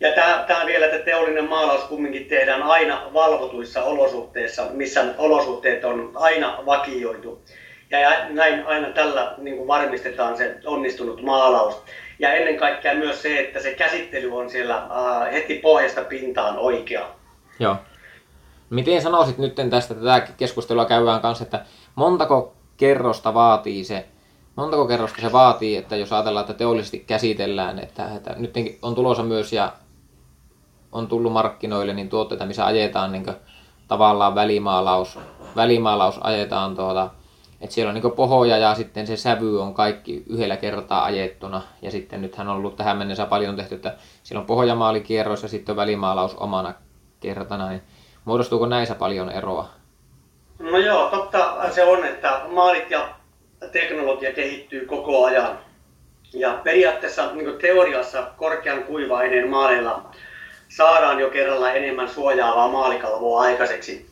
Ja 0.00 0.12
tämä, 0.12 0.44
tämä 0.46 0.66
vielä, 0.66 0.86
että 0.86 0.98
teollinen 0.98 1.48
maalaus 1.48 1.84
kumminkin 1.84 2.24
tehdään 2.26 2.62
aina 2.62 3.02
valvotuissa 3.14 3.84
olosuhteissa, 3.84 4.66
missä 4.72 5.04
olosuhteet 5.18 5.84
on 5.84 6.12
aina 6.14 6.58
vakioitu. 6.66 7.42
Ja 7.90 7.98
näin 8.28 8.66
aina 8.66 8.88
tällä 8.88 9.34
niin 9.38 9.56
kuin 9.56 9.68
varmistetaan 9.68 10.36
se 10.36 10.56
onnistunut 10.64 11.22
maalaus. 11.22 11.82
Ja 12.18 12.32
ennen 12.32 12.56
kaikkea 12.56 12.94
myös 12.94 13.22
se, 13.22 13.40
että 13.40 13.60
se 13.60 13.74
käsittely 13.74 14.36
on 14.36 14.50
siellä 14.50 14.76
äh, 14.76 15.32
heti 15.32 15.54
pohjasta 15.54 16.04
pintaan 16.04 16.58
oikea. 16.58 17.06
Joo. 17.58 17.76
Miten 18.70 19.02
sanoisit 19.02 19.38
nyt 19.38 19.54
tästä, 19.70 19.94
tätä 19.94 20.20
keskustelua 20.20 20.84
käydään 20.84 21.20
kanssa, 21.20 21.44
että 21.44 21.64
montako 21.94 22.54
kerrosta 22.76 23.34
vaatii 23.34 23.84
se, 23.84 24.06
montako 24.56 24.86
kerrosta 24.86 25.20
se 25.20 25.32
vaatii, 25.32 25.76
että 25.76 25.96
jos 25.96 26.12
ajatellaan, 26.12 26.42
että 26.42 26.54
teollisesti 26.54 26.98
käsitellään, 26.98 27.78
että, 27.78 28.14
että 28.14 28.34
nyt 28.36 28.54
on 28.82 28.94
tulossa 28.94 29.22
myös 29.22 29.52
ja 29.52 29.72
on 30.92 31.06
tullut 31.06 31.32
markkinoille 31.32 31.94
niin 31.94 32.08
tuotteita, 32.08 32.46
missä 32.46 32.66
ajetaan 32.66 33.12
niin 33.12 33.26
tavallaan 33.88 34.34
välimaalaus, 34.34 35.18
välimaalaus 35.56 36.18
ajetaan 36.20 36.76
tuota, 36.76 37.10
että 37.60 37.74
siellä 37.74 37.88
on 37.90 37.94
niin 37.94 38.12
pohoja 38.12 38.58
ja 38.58 38.74
sitten 38.74 39.06
se 39.06 39.16
sävy 39.16 39.62
on 39.62 39.74
kaikki 39.74 40.24
yhdellä 40.26 40.56
kertaa 40.56 41.04
ajettuna. 41.04 41.62
Ja 41.82 41.90
sitten 41.90 42.22
nythän 42.22 42.48
on 42.48 42.56
ollut 42.56 42.76
tähän 42.76 42.96
mennessä 42.96 43.26
paljon 43.26 43.56
tehty, 43.56 43.74
että 43.74 43.94
siellä 44.22 44.40
on 44.40 44.46
pohjamaalikierros 44.46 45.42
ja 45.42 45.48
sitten 45.48 45.72
on 45.72 45.76
välimaalaus 45.76 46.34
omana 46.34 46.74
kertana. 47.20 47.68
Niin 47.68 47.82
Muodostuuko 48.26 48.66
näissä 48.66 48.94
paljon 48.94 49.30
eroa? 49.30 49.68
No 50.58 50.78
joo, 50.78 51.10
totta 51.10 51.70
se 51.70 51.84
on, 51.84 52.04
että 52.04 52.40
maalit 52.48 52.90
ja 52.90 53.08
teknologia 53.72 54.32
kehittyy 54.32 54.86
koko 54.86 55.24
ajan. 55.24 55.58
Ja 56.34 56.60
periaatteessa 56.64 57.32
niin 57.32 57.58
teoriassa 57.60 58.26
korkean 58.36 58.84
kuiva-aineen 58.84 59.50
maaleilla 59.50 60.10
saadaan 60.68 61.20
jo 61.20 61.30
kerralla 61.30 61.72
enemmän 61.72 62.08
suojaavaa 62.08 62.68
maalikalvoa 62.68 63.40
aikaiseksi. 63.40 64.06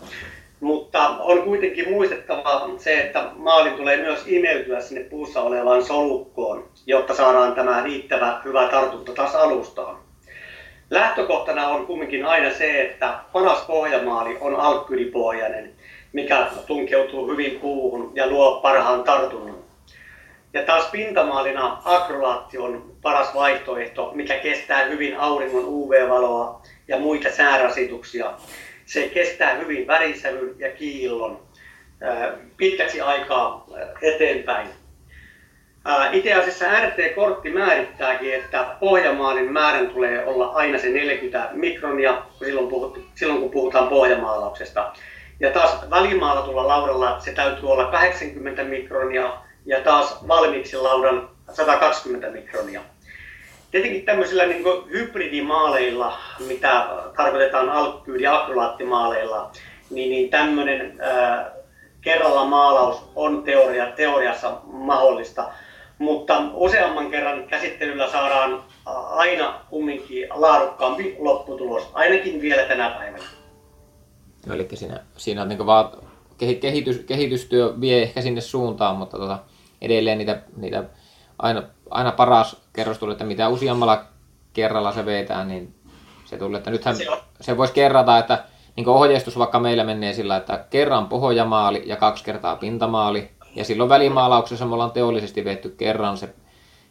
Mutta 0.61 1.09
on 1.09 1.43
kuitenkin 1.43 1.91
muistettava 1.91 2.69
se, 2.79 3.01
että 3.01 3.31
maalin 3.37 3.75
tulee 3.75 3.97
myös 3.97 4.25
imeytyä 4.27 4.81
sinne 4.81 5.05
puussa 5.05 5.43
olevaan 5.43 5.85
solukkoon, 5.85 6.69
jotta 6.87 7.15
saadaan 7.15 7.55
tämä 7.55 7.83
riittävä 7.83 8.41
hyvä 8.45 8.69
tartunta 8.69 9.13
taas 9.13 9.35
alustaan. 9.35 9.97
Lähtökohtana 10.95 11.69
on 11.69 11.87
kumminkin 11.87 12.25
aina 12.25 12.51
se, 12.51 12.83
että 12.83 13.19
paras 13.33 13.61
pohjamaali 13.67 14.37
on 14.41 14.57
alkkydipohjainen, 14.57 15.75
mikä 16.13 16.47
tunkeutuu 16.67 17.29
hyvin 17.31 17.61
puuhun 17.61 18.13
ja 18.15 18.27
luo 18.27 18.61
parhaan 18.61 19.05
tartunnan. 19.05 19.57
Ja 20.53 20.63
taas 20.63 20.87
pintamaalina 20.87 21.79
akrolaatti 21.85 22.59
on 22.59 22.97
paras 23.03 23.35
vaihtoehto, 23.35 24.11
mikä 24.15 24.39
kestää 24.39 24.85
hyvin 24.85 25.17
auringon 25.17 25.65
UV-valoa 25.65 26.63
ja 26.89 26.99
muita 26.99 27.31
säärasituksia. 27.31 28.33
Se 28.87 29.09
kestää 29.09 29.55
hyvin 29.55 29.87
värisävyn 29.87 30.55
ja 30.59 30.71
kiillon 30.71 31.41
pitkäksi 32.57 33.01
aikaa 33.01 33.67
eteenpäin. 34.03 34.69
Itse 36.13 36.33
asiassa 36.33 36.65
RT-kortti 36.81 37.51
määrittääkin, 37.51 38.35
että 38.35 38.67
pohjamaalin 38.81 39.53
määrän 39.53 39.89
tulee 39.89 40.27
olla 40.27 40.47
aina 40.47 40.79
se 40.79 40.89
40 40.89 41.49
mikronia 41.53 42.23
silloin, 42.39 42.69
puhut, 42.69 42.99
silloin 43.15 43.41
kun 43.41 43.51
puhutaan 43.51 43.89
pohjamaalauksesta. 43.89 44.93
Ja 45.41 45.51
taas 45.51 45.91
välimaalatulla 45.91 46.69
laudalla 46.69 47.21
se 47.21 47.33
täytyy 47.33 47.71
olla 47.71 47.85
80 47.85 48.65
mikronia 48.65 49.33
ja 49.67 49.81
taas 49.81 50.29
valmiiksi 50.29 50.77
laudan 50.77 51.29
120 51.53 52.31
mikronia. 52.31 52.81
Tietenkin 53.71 54.05
tämmöisillä 54.05 54.47
niin 54.47 54.65
hybridimaaleilla, 54.91 56.19
mitä 56.47 56.87
tarkoitetaan 57.17 57.69
alkkyyd- 57.69 58.21
ja 58.21 58.37
akrolaattimaaleilla, 58.37 59.51
niin, 59.91 60.11
niin 60.11 60.31
tämmöinen 60.31 60.97
ää, 61.01 61.53
kerralla 62.01 62.45
maalaus 62.45 63.11
on 63.15 63.43
teoria, 63.43 63.87
teoriassa 63.87 64.61
mahdollista 64.65 65.45
mutta 65.99 66.43
useamman 66.53 67.11
kerran 67.11 67.45
käsittelyllä 67.45 68.11
saadaan 68.11 68.63
aina 69.11 69.61
kumminkin 69.71 70.29
laadukkaampi 70.31 71.17
lopputulos, 71.19 71.91
ainakin 71.93 72.41
vielä 72.41 72.63
tänä 72.63 72.91
päivänä. 72.91 73.25
No, 74.47 74.55
eli 74.55 74.69
siinä, 74.75 75.01
siinä 75.17 75.43
on 75.43 75.49
niin 75.49 75.67
vaan 75.67 75.91
kehitys, 76.39 76.99
kehitystyö 76.99 77.75
vie 77.81 78.03
ehkä 78.03 78.23
sinne 78.23 78.41
suuntaan, 78.41 78.97
mutta 78.97 79.19
tota, 79.19 79.39
edelleen 79.83 80.19
niitä, 80.19 80.43
niitä 80.57 80.85
aina, 81.39 81.63
aina 81.91 82.13
paras 82.13 82.57
kerros 82.73 82.99
tulee, 82.99 83.13
että 83.13 83.25
mitä 83.25 83.49
useammalla 83.49 84.05
kerralla 84.53 84.93
se 84.93 85.07
vetää, 85.07 85.45
niin 85.45 85.75
se 86.25 86.37
tulee, 86.37 86.59
että 86.59 86.71
nythän 86.71 86.97
se, 86.97 87.07
se 87.41 87.57
voisi 87.57 87.73
kerrata, 87.75 88.19
että 88.19 88.45
niin 88.77 88.89
ohjeistus 88.89 89.39
vaikka 89.39 89.61
meillä 89.61 89.85
menee 89.85 90.13
sillä, 90.13 90.37
että 90.37 90.65
kerran 90.71 91.09
pohjamaali 91.09 91.83
ja 91.87 91.97
kaksi 91.97 92.25
kertaa 92.25 92.57
pintamaali, 92.57 93.31
ja 93.57 93.65
silloin 93.65 93.89
välimaalauksessa 93.89 94.67
me 94.67 94.75
ollaan 94.75 94.91
teollisesti 94.91 95.45
vetty 95.45 95.69
kerran 95.69 96.17
se, 96.17 96.35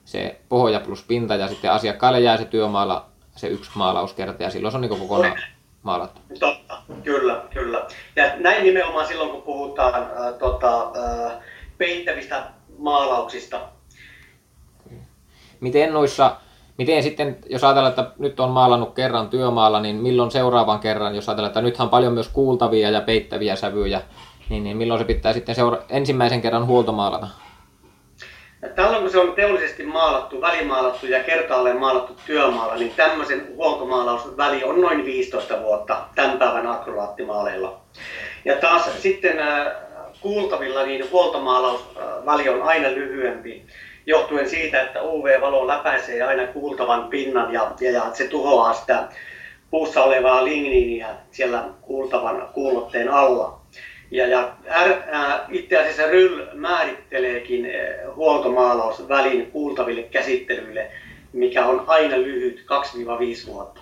se 0.05 0.39
pohja 0.49 0.79
plus 0.79 1.03
pinta 1.03 1.35
ja 1.35 1.47
sitten 1.47 1.71
asiakkaalle 1.71 2.19
jää 2.19 2.37
se 2.37 2.45
työmaala 2.45 3.05
se 3.35 3.47
yksi 3.47 3.71
maalauskerta 3.75 4.43
ja 4.43 4.49
silloin 4.49 4.71
se 4.71 4.77
on 4.77 4.81
niin 4.81 4.99
kokonaan 4.99 5.37
maalattu. 5.83 6.21
Totta. 6.39 6.77
Kyllä, 7.03 7.43
kyllä. 7.53 7.87
Ja 8.15 8.23
näin 8.39 8.63
nimenomaan 8.63 9.07
silloin, 9.07 9.29
kun 9.29 9.41
puhutaan 9.41 9.93
äh, 9.95 10.33
tota, 10.39 10.81
äh, 10.81 11.31
peittävistä 11.77 12.43
maalauksista. 12.77 13.59
Miten 15.59 15.93
noissa, 15.93 16.35
miten 16.77 17.03
sitten, 17.03 17.37
jos 17.49 17.63
ajatellaan, 17.63 17.89
että 17.89 18.11
nyt 18.19 18.39
on 18.39 18.51
maalannut 18.51 18.93
kerran 18.93 19.29
työmaalla, 19.29 19.79
niin 19.79 19.95
milloin 19.95 20.31
seuraavan 20.31 20.79
kerran, 20.79 21.15
jos 21.15 21.29
ajatellaan, 21.29 21.49
että 21.49 21.61
nythän 21.61 21.85
on 21.85 21.89
paljon 21.89 22.13
myös 22.13 22.27
kuultavia 22.27 22.89
ja 22.89 23.01
peittäviä 23.01 23.55
sävyjä, 23.55 24.01
niin, 24.53 24.63
niin 24.63 24.77
milloin 24.77 24.99
se 24.99 25.05
pitää 25.05 25.33
sitten 25.33 25.55
seura- 25.55 25.81
ensimmäisen 25.89 26.41
kerran 26.41 26.65
huoltomaalata? 26.65 27.27
Tällöin 28.75 29.01
kun 29.01 29.11
se 29.11 29.19
on 29.19 29.33
teollisesti 29.33 29.83
maalattu, 29.83 30.41
välimaalattu 30.41 31.07
ja 31.07 31.23
kertaalleen 31.23 31.79
maalattu 31.79 32.15
työmaalla, 32.25 32.75
niin 32.75 32.93
tämmöisen 32.95 33.47
huoltomaalausväli 33.55 34.63
on 34.63 34.81
noin 34.81 35.05
15 35.05 35.61
vuotta 35.61 35.97
tämän 36.15 36.37
päivän 36.37 36.67
akrolaattimaaleilla. 36.67 37.79
Ja 38.45 38.55
taas 38.55 39.01
sitten 39.01 39.39
äh, 39.39 39.67
kuultavilla 40.21 40.83
niin 40.83 41.11
huoltomaalausväli 41.11 42.49
on 42.49 42.61
aina 42.61 42.89
lyhyempi, 42.89 43.65
johtuen 44.05 44.49
siitä, 44.49 44.81
että 44.81 45.03
UV-valo 45.03 45.67
läpäisee 45.67 46.21
aina 46.21 46.47
kuultavan 46.47 47.07
pinnan 47.07 47.53
ja, 47.53 47.71
ja, 47.81 47.91
ja 47.91 48.09
se 48.13 48.27
tuhoaa 48.27 48.73
sitä 48.73 49.07
puussa 49.71 50.03
olevaa 50.03 50.43
ligniiniä 50.43 51.07
siellä 51.31 51.63
kuultavan 51.81 52.49
kuulotteen 52.53 53.09
alla. 53.09 53.62
Ja, 54.13 54.27
ja 54.27 54.55
ää, 55.11 55.45
itse 55.51 55.79
asiassa 55.79 56.07
RYL 56.11 56.41
määritteleekin 56.53 57.67
huoltomaalausvälin 58.15 59.51
kuultaville 59.51 60.03
käsittelyille, 60.03 60.91
mikä 61.33 61.65
on 61.65 61.83
aina 61.87 62.17
lyhyt 62.17 62.65
2-5 63.45 63.47
vuotta. 63.47 63.81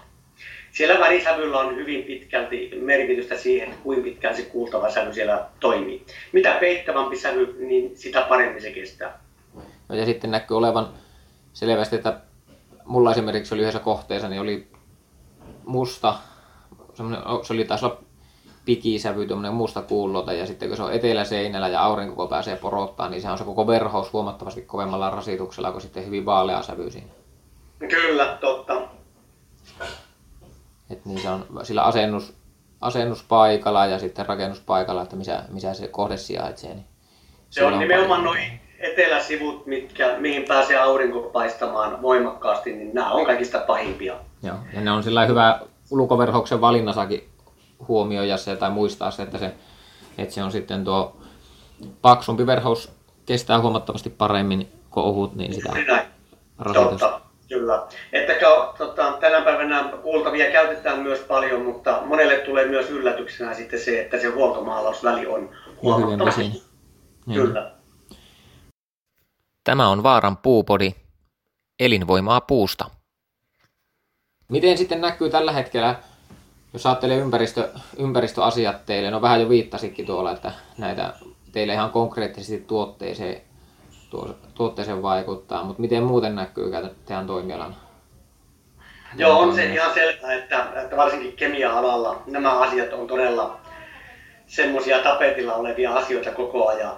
Siellä 0.72 1.00
värisävyllä 1.00 1.60
on 1.60 1.76
hyvin 1.76 2.04
pitkälti 2.04 2.72
merkitystä 2.82 3.38
siihen, 3.38 3.74
kuinka 3.84 4.04
pitkään 4.04 4.36
se 4.36 4.42
kuultava 4.42 4.92
sävy 4.92 5.14
siellä 5.14 5.46
toimii. 5.60 6.06
Mitä 6.32 6.58
peittävämpi 6.60 7.18
sävy, 7.18 7.56
niin 7.60 7.98
sitä 7.98 8.22
paremmin 8.22 8.62
se 8.62 8.72
kestää. 8.72 9.20
No 9.90 9.96
ja 9.96 10.06
sitten 10.06 10.32
näkyy 10.32 10.58
olevan 10.58 10.90
selvästi, 11.54 11.96
että 11.96 12.18
mulla 12.86 13.12
esimerkiksi 13.12 13.54
oli 13.54 13.62
yhdessä 13.62 13.80
kohteessa, 13.80 14.30
niin 14.30 14.42
oli 14.42 14.68
musta, 15.66 16.14
se 17.44 17.54
oli 17.54 17.66
taas 17.66 17.82
pikisävy, 18.66 19.28
tuommoinen 19.28 19.54
musta 19.54 19.82
kuullota, 19.82 20.34
ja 20.34 20.46
sitten 20.46 20.68
kun 20.68 20.78
se 20.78 20.84
on 20.84 20.94
eteläseinällä 20.94 21.68
ja 21.68 21.82
aurinko 21.82 22.28
pääsee 22.28 22.56
porottaa, 22.56 23.10
niin 23.10 23.22
se 23.22 23.30
on 23.30 23.38
se 23.38 23.44
koko 23.44 23.68
verhous 23.68 24.14
huomattavasti 24.14 24.62
kovemmalla 24.62 25.10
rasituksella 25.10 25.72
kuin 25.72 25.82
sitten 25.82 26.06
hyvin 26.06 26.26
vaalea 26.26 26.62
sävy 26.62 26.92
siinä. 26.92 27.12
Kyllä, 27.90 28.38
totta. 28.42 28.82
Et 30.90 31.06
niin 31.06 31.22
se 31.22 31.30
on 31.30 31.46
sillä 31.64 31.84
asennus, 31.84 32.34
asennuspaikalla 32.82 33.86
ja 33.86 34.00
sitten 34.00 34.26
rakennuspaikalla, 34.26 35.02
että 35.02 35.16
missä, 35.16 35.44
missä 35.50 35.74
se 35.74 35.88
kohde 35.88 36.18
sijaitsee. 36.18 36.74
Niin 36.74 36.86
se 37.50 37.66
on 37.66 37.80
nimenomaan 37.80 38.24
noin 38.24 38.62
eteläsivut, 38.80 39.66
mitkä, 39.66 40.16
mihin 40.18 40.44
pääsee 40.48 40.78
aurinko 40.78 41.22
paistamaan 41.22 42.02
voimakkaasti, 42.02 42.74
niin 42.74 42.94
nämä 42.94 43.12
on 43.12 43.26
kaikista 43.26 43.60
pahimpia. 43.60 44.16
Joo, 44.44 44.56
ja 44.74 44.82
ne 44.82 44.92
on 44.92 45.04
sillä 45.04 45.26
hyvä 45.26 45.60
ulkoverhoksen 45.92 46.62
valinnassakin 46.62 47.30
huomioida 47.88 48.38
se 48.38 48.56
tai 48.56 48.70
muistaa 48.70 49.12
se, 49.12 49.24
että 49.24 49.38
se, 49.38 49.54
että 50.18 50.34
se 50.34 50.44
on 50.44 50.52
sitten 50.52 50.84
tuo 50.84 51.18
paksumpi 52.02 52.46
verhous 52.46 52.92
kestää 53.26 53.62
huomattavasti 53.62 54.10
paremmin 54.10 54.72
kuin 54.90 55.04
ohut, 55.04 55.36
niin 55.36 55.54
sitä 55.54 55.74
Totta, 56.74 57.22
kyllä. 57.50 57.88
Että 58.14 58.34
tota, 58.78 59.18
tänä 59.20 59.42
päivänä 59.42 59.90
kuultavia 60.02 60.52
käytetään 60.52 61.00
myös 61.00 61.20
paljon, 61.20 61.62
mutta 61.62 62.02
monelle 62.06 62.38
tulee 62.38 62.68
myös 62.68 62.90
yllätyksenä 62.90 63.54
sitten 63.54 63.80
se, 63.80 64.02
että 64.02 64.20
se 64.20 64.28
huoltomaalausväli 64.28 65.28
on 65.28 65.50
huomattavasti. 65.82 66.42
Niin. 66.42 67.42
Kyllä. 67.42 67.72
Tämä 69.64 69.90
on 69.90 70.04
Vaaran 70.04 70.38
puupodi, 70.38 70.92
elinvoimaa 71.80 72.42
puusta. 72.42 72.90
Miten 74.50 74.78
sitten 74.78 75.02
näkyy 75.02 75.30
tällä 75.30 75.52
hetkellä 75.52 75.96
jos 76.74 76.86
ajattelee 76.86 77.18
ympäristö, 77.18 77.70
ympäristöasiat 77.98 78.86
teille, 78.86 79.12
no 79.12 79.22
vähän 79.22 79.42
jo 79.42 79.50
viittasikin 79.50 80.06
tuolla, 80.06 80.32
että 80.32 80.52
näitä 80.78 81.14
teille 81.52 81.74
ihan 81.74 81.92
konkreettisesti 81.92 82.66
tuotteeseen, 82.68 83.42
tuo, 84.10 84.36
tuotteeseen 84.54 85.02
vaikuttaa, 85.02 85.64
mutta 85.64 85.82
miten 85.82 86.04
muuten 86.04 86.36
näkyy 86.36 86.72
teidän 87.06 87.28
toimialan? 87.28 87.76
Joo, 89.16 89.40
on 89.40 89.56
se 89.56 89.66
ihan 89.66 89.94
selvää, 89.94 90.34
että, 90.34 90.68
että 90.84 90.98
varsinkin 90.98 91.34
kemia-alalla 91.34 92.24
nämä 92.28 92.60
asiat 92.60 92.94
on 92.94 93.08
todella 93.08 93.60
semmoisia 94.48 95.00
tapetilla 95.00 95.54
olevia 95.54 95.94
asioita 95.94 96.32
koko 96.32 96.68
ajan. 96.68 96.96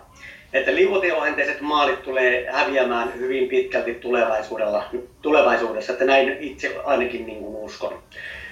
Että 0.54 0.76
liuoteohenteiset 0.76 1.62
maalit 1.62 2.04
tulee 2.04 2.52
häviämään 2.52 3.14
hyvin 3.16 3.50
pitkälti 3.50 3.94
tulevaisuudella, 3.94 4.84
tulevaisuudessa, 5.22 5.94
että 5.94 6.06
näin 6.06 6.38
itse 6.40 6.82
ainakin 6.86 7.26
niin 7.26 7.40
kuin 7.40 7.56
uskon. 7.56 8.04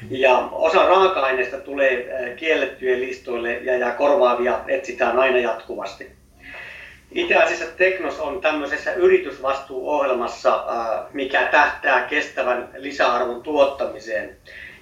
Ja 0.10 0.50
osa 0.52 0.88
raaka-aineista 0.88 1.58
tulee 1.58 2.10
äh, 2.14 2.36
kiellettyjen 2.36 3.02
listoille 3.02 3.54
ja, 3.54 3.78
ja 3.78 3.92
korvaavia 3.92 4.60
etsitään 4.68 5.20
aina 5.20 5.38
jatkuvasti. 5.38 6.12
Itse 7.12 7.36
asiassa 7.36 7.66
Teknos 7.78 8.20
on 8.20 8.42
tämmöisessä 8.42 8.94
yritysvastuuohjelmassa, 8.94 10.66
äh, 10.70 11.14
mikä 11.14 11.48
tähtää 11.52 12.02
kestävän 12.02 12.70
lisäarvon 12.78 13.42
tuottamiseen. 13.42 14.38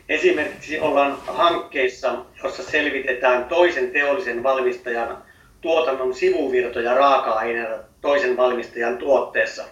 Esimerkiksi 0.09 0.79
ollaan 0.79 1.17
hankkeissa, 1.27 2.15
jossa 2.43 2.63
selvitetään 2.63 3.45
toisen 3.45 3.91
teollisen 3.91 4.43
valmistajan 4.43 5.23
tuotannon 5.61 6.13
sivuvirtoja 6.13 6.93
raaka-aineita 6.93 7.83
toisen 8.01 8.37
valmistajan 8.37 8.97
tuotteessa. 8.97 9.63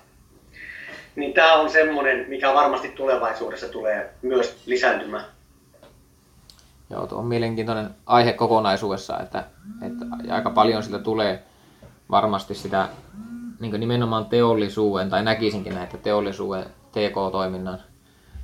Niin 1.15 1.33
tämä 1.33 1.53
on 1.53 1.69
semmoinen, 1.69 2.25
mikä 2.27 2.53
varmasti 2.53 2.89
tulevaisuudessa 2.89 3.69
tulee 3.69 4.09
myös 4.21 4.57
lisääntymään. 4.65 5.36
Joo, 6.89 7.07
tuo 7.07 7.19
on 7.19 7.25
mielenkiintoinen 7.25 7.95
aihe 8.05 8.33
kokonaisuudessa, 8.33 9.19
että, 9.19 9.43
että 9.81 10.05
aika 10.29 10.49
paljon 10.49 10.83
sitä 10.83 10.99
tulee 10.99 11.43
varmasti 12.11 12.55
sitä 12.55 12.89
niin 13.59 13.79
nimenomaan 13.79 14.25
teollisuuden, 14.25 15.09
tai 15.09 15.23
näkisinkin 15.23 15.75
näitä 15.75 15.97
teollisuuden 15.97 16.65
TK-toiminnan 16.91 17.79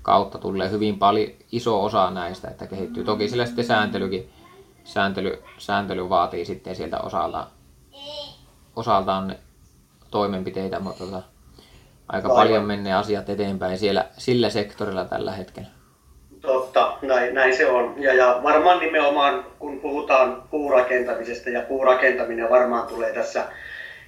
kautta 0.02 0.38
tulee 0.38 0.72
hyvin 0.72 1.00
paljon 1.00 1.28
iso 1.52 1.84
osa 1.84 2.10
näistä, 2.12 2.48
että 2.48 2.68
kehittyy. 2.68 3.04
Toki 3.04 3.30
sillä 3.30 3.46
sitten 3.46 3.66
sääntelykin, 3.66 4.30
sääntely, 4.84 5.44
sääntely 5.58 6.10
vaatii 6.10 6.46
sitten 6.46 6.76
sieltä 6.76 7.00
osalta, 7.00 7.48
osaltaan 8.76 9.36
toimenpiteitä, 10.12 10.80
mutta 10.80 11.06
tota, 11.06 11.22
aika 12.08 12.30
paljon 12.30 12.66
menee 12.66 12.94
asiat 12.94 13.30
eteenpäin 13.30 13.78
siellä, 13.78 14.06
sillä 14.18 14.50
sektorilla 14.50 15.06
tällä 15.06 15.32
hetkellä. 15.32 15.70
Totta, 16.44 16.98
näin, 17.02 17.34
näin 17.34 17.58
se 17.58 17.68
on. 17.68 17.96
Ja, 17.98 18.14
ja 18.14 18.40
varmaan 18.44 18.80
nimenomaan, 18.80 19.46
kun 19.60 19.80
puhutaan 19.80 20.44
puurakentamisesta, 20.52 21.50
ja 21.50 21.62
puurakentaminen 21.62 22.50
varmaan 22.50 22.88
tulee 22.88 23.14
tässä 23.14 23.46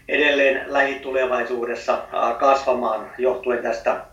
edelleen 0.08 0.62
lähitulevaisuudessa 0.68 1.98
kasvamaan 2.40 3.12
johtuen 3.18 3.64
tästä 3.64 4.06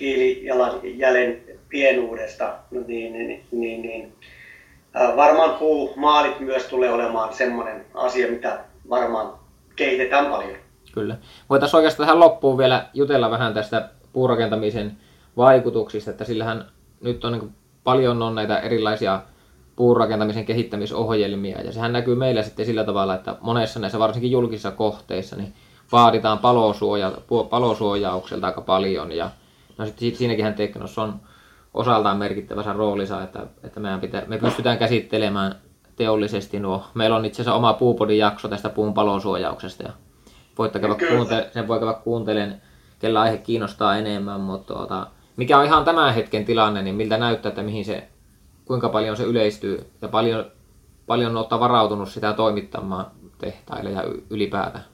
hiilijalanjäljen 0.00 1.42
pienuudesta, 1.68 2.54
niin, 2.86 3.12
niin, 3.12 3.46
niin, 3.52 3.82
niin 3.82 4.14
varmaan 5.16 5.54
puumaalit 5.58 6.40
myös 6.40 6.64
tulee 6.64 6.90
olemaan 6.90 7.34
semmoinen 7.34 7.86
asia, 7.94 8.30
mitä 8.30 8.58
varmaan 8.90 9.32
kehitetään 9.76 10.26
paljon. 10.26 10.56
Kyllä. 10.92 11.16
Voitaisiin 11.50 11.78
oikeastaan 11.78 12.06
tähän 12.06 12.20
loppuun 12.20 12.58
vielä 12.58 12.86
jutella 12.94 13.30
vähän 13.30 13.54
tästä 13.54 13.88
puurakentamisen 14.12 14.96
vaikutuksista, 15.36 16.10
että 16.10 16.24
sillähän 16.24 16.64
nyt 17.00 17.24
on 17.24 17.32
niin 17.32 17.52
paljon 17.84 18.22
on 18.22 18.34
näitä 18.34 18.58
erilaisia 18.58 19.20
puurakentamisen 19.76 20.44
kehittämisohjelmia, 20.44 21.60
ja 21.60 21.72
sehän 21.72 21.92
näkyy 21.92 22.14
meillä 22.14 22.42
sitten 22.42 22.66
sillä 22.66 22.84
tavalla, 22.84 23.14
että 23.14 23.36
monessa 23.40 23.80
näissä 23.80 23.98
varsinkin 23.98 24.30
julkisissa 24.30 24.70
kohteissa 24.70 25.36
niin 25.36 25.54
vaaditaan 25.92 26.38
palosuoja, 26.38 27.12
palosuojaukselta 27.50 28.46
aika 28.46 28.60
paljon, 28.60 29.12
ja 29.12 29.30
no 29.78 29.86
sitten 29.86 30.16
siinäkin 30.16 30.54
Teknos 30.54 30.98
on 30.98 31.20
osaltaan 31.74 32.16
merkittävässä 32.16 32.72
roolissa, 32.72 33.22
että, 33.22 33.46
että 33.64 33.80
meidän 33.80 34.00
pitää, 34.00 34.22
me 34.26 34.38
pystytään 34.38 34.78
käsittelemään 34.78 35.54
teollisesti 35.96 36.60
nuo. 36.60 36.84
Meillä 36.94 37.16
on 37.16 37.24
itse 37.24 37.42
asiassa 37.42 37.56
oma 37.56 37.72
puupodin 37.72 38.18
jakso 38.18 38.48
tästä 38.48 38.68
puun 38.68 38.94
palosuojauksesta, 38.94 39.82
ja 39.82 39.92
voitte 40.58 40.78
käydä 40.78 40.94
kuuntele, 41.08 41.50
sen 41.52 41.68
voi 41.68 41.78
käydä 41.78 41.94
kuuntelen, 41.94 42.62
kellä 42.98 43.20
aihe 43.20 43.36
kiinnostaa 43.36 43.96
enemmän, 43.96 44.40
mutta 44.40 44.74
tuota, 44.74 45.06
mikä 45.36 45.58
on 45.58 45.64
ihan 45.64 45.84
tämän 45.84 46.14
hetken 46.14 46.44
tilanne, 46.44 46.82
niin 46.82 46.94
miltä 46.94 47.16
näyttää, 47.16 47.48
että 47.48 47.62
mihin 47.62 47.84
se, 47.84 48.02
kuinka 48.64 48.88
paljon 48.88 49.16
se 49.16 49.22
yleistyy 49.22 49.86
ja 50.02 50.08
paljon, 50.08 50.50
paljon 51.06 51.36
ottaa 51.36 51.60
varautunut 51.60 52.08
sitä 52.08 52.32
toimittamaan 52.32 53.06
tehtaille 53.38 53.90
ja 53.90 54.04
ylipäätään? 54.30 54.84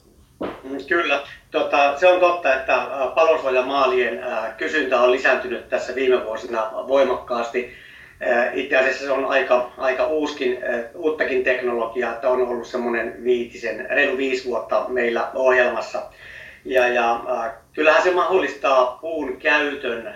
Mm, 0.40 0.78
kyllä, 0.88 1.20
tota, 1.50 1.98
se 1.98 2.09
on 2.09 2.20
totta, 2.20 2.55
että 2.55 2.87
palosuojamaalien 3.14 4.20
kysyntä 4.57 5.00
on 5.00 5.12
lisääntynyt 5.12 5.68
tässä 5.68 5.94
viime 5.94 6.24
vuosina 6.24 6.70
voimakkaasti. 6.88 7.72
Itse 8.55 8.76
asiassa 8.76 9.05
se 9.05 9.12
on 9.12 9.24
aika, 9.24 9.70
aika 9.78 10.07
uuskin, 10.07 10.59
uuttakin 10.94 11.44
teknologiaa, 11.44 12.12
että 12.12 12.28
on 12.28 12.48
ollut 12.48 12.66
semmoinen 12.66 13.24
viitisen, 13.24 13.87
reilu 13.90 14.16
viisi 14.16 14.48
vuotta 14.48 14.85
meillä 14.88 15.31
ohjelmassa. 15.35 16.02
Ja, 16.64 16.88
ja 16.88 17.20
kyllähän 17.72 18.02
se 18.02 18.11
mahdollistaa 18.11 18.98
puun 19.00 19.37
käytön 19.37 20.14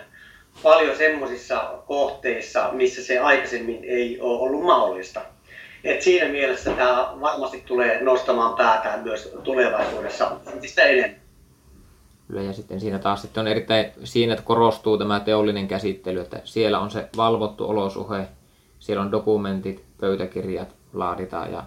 paljon 0.62 0.96
semmoisissa 0.96 1.74
kohteissa, 1.86 2.68
missä 2.72 3.04
se 3.04 3.18
aikaisemmin 3.18 3.84
ei 3.84 4.20
ole 4.20 4.40
ollut 4.40 4.64
mahdollista. 4.64 5.20
Et 5.84 6.02
siinä 6.02 6.28
mielessä 6.28 6.70
tämä 6.70 7.14
varmasti 7.20 7.62
tulee 7.66 8.02
nostamaan 8.02 8.56
päätään 8.56 9.02
myös 9.02 9.32
tulevaisuudessa 9.42 10.30
entistä 10.52 10.82
enemmän. 10.82 11.20
Kyllä, 12.28 12.42
ja 12.42 12.52
sitten 12.52 12.80
siinä 12.80 12.98
taas 12.98 13.22
sitten 13.22 13.40
on 13.40 13.48
erittäin, 13.48 13.92
siinä 14.04 14.32
että 14.32 14.44
korostuu 14.44 14.98
tämä 14.98 15.20
teollinen 15.20 15.68
käsittely, 15.68 16.20
että 16.20 16.40
siellä 16.44 16.78
on 16.78 16.90
se 16.90 17.08
valvottu 17.16 17.70
olosuhe, 17.70 18.28
siellä 18.78 19.02
on 19.02 19.12
dokumentit, 19.12 19.84
pöytäkirjat 20.00 20.68
laaditaan 20.92 21.52
ja 21.52 21.62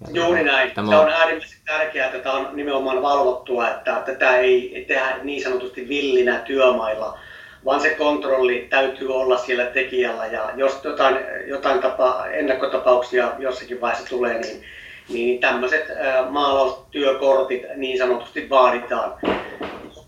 ja 0.00 0.24
Juuri 0.24 0.44
näin. 0.44 0.70
Tämä 0.70 1.00
on... 1.00 1.04
On 1.06 1.12
äärimmäisen 1.12 1.58
tärkeää, 1.66 2.06
että 2.06 2.18
tämä 2.18 2.34
on 2.34 2.48
nimenomaan 2.52 3.02
valvottua, 3.02 3.68
että 3.68 4.02
tätä 4.06 4.36
ei 4.36 4.84
tehdä 4.88 5.18
niin 5.22 5.42
sanotusti 5.42 5.88
villinä 5.88 6.38
työmailla, 6.38 7.18
vaan 7.64 7.80
se 7.80 7.94
kontrolli 7.94 8.66
täytyy 8.70 9.14
olla 9.14 9.38
siellä 9.38 9.64
tekijällä. 9.64 10.26
Ja 10.26 10.50
jos 10.56 10.80
jotain, 10.84 11.16
jotain 11.46 11.80
tapa, 11.80 12.26
ennakkotapauksia 12.26 13.32
jossakin 13.38 13.80
vaiheessa 13.80 14.08
tulee, 14.08 14.40
niin, 14.40 14.62
niin 15.08 15.40
tämmöiset 15.40 15.84
maalaustyökortit 16.30 17.62
niin 17.76 17.98
sanotusti 17.98 18.50
vaaditaan 18.50 19.12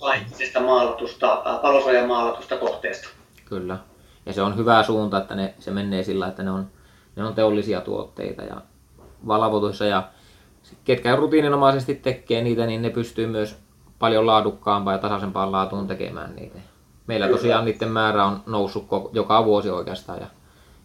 kaikisesta 0.01 0.61
maalatusta, 0.61 1.43
palosuojan 1.63 2.09
maalatusta 2.09 2.57
kohteesta. 2.57 3.09
Kyllä. 3.45 3.79
Ja 4.27 4.33
se 4.33 4.43
on 4.43 4.57
hyvä 4.57 4.83
suunta, 4.83 5.19
että 5.19 5.35
ne, 5.35 5.55
se 5.59 5.71
menee 5.71 6.03
sillä, 6.03 6.27
että 6.27 6.43
ne 6.43 6.51
on, 6.51 6.67
ne 7.17 7.25
on 7.25 7.35
teollisia 7.35 7.81
tuotteita 7.81 8.43
ja 8.43 8.61
valvotuissa 9.27 9.85
ja 9.85 10.09
ketkä 10.85 11.17
rutiininomaisesti 11.17 11.95
tekee 11.95 12.43
niitä, 12.43 12.67
niin 12.67 12.83
ne 12.83 12.91
pystyy 12.91 13.27
myös 13.27 13.59
paljon 13.99 14.27
laadukkaampaan 14.27 14.95
ja 14.95 14.99
tasaisempaan 14.99 15.53
laatuun 15.53 15.87
tekemään 15.87 16.37
niitä. 16.37 16.59
Meillä 17.07 17.29
tosiaan 17.29 17.65
niiden 17.65 17.89
määrä 17.89 18.25
on 18.25 18.43
noussut 18.47 18.87
joka 19.13 19.45
vuosi 19.45 19.71
oikeastaan 19.71 20.21
ja, 20.21 20.27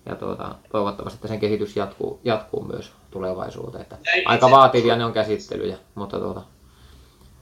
ja 0.05 0.15
tuota, 0.15 0.55
toivottavasti 0.71 1.17
että 1.17 1.27
sen 1.27 1.39
kehitys 1.39 1.75
jatkuu, 1.75 2.19
jatkuu 2.23 2.63
myös 2.63 2.91
tulevaisuuteen. 3.11 3.81
Että 3.81 3.97
aika 4.25 4.51
vaativia 4.51 4.95
ne 4.95 5.05
on 5.05 5.13
käsittelyjä, 5.13 5.77
mutta 5.95 6.19
tuota, 6.19 6.41